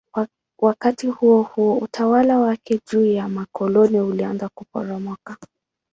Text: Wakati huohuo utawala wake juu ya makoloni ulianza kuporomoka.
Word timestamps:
Wakati 0.61 1.07
huohuo 1.07 1.77
utawala 1.77 2.39
wake 2.39 2.79
juu 2.91 3.05
ya 3.05 3.27
makoloni 3.29 3.99
ulianza 3.99 4.49
kuporomoka. 4.49 5.37